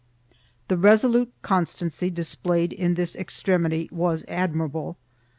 4 0.31 0.37
The 0.69 0.77
resolute 0.77 1.31
constancy 1.43 2.09
displayed 2.09 2.73
in 2.73 2.95
this 2.95 3.15
extremity 3.15 3.87
was 3.91 4.25
admirable. 4.27 4.97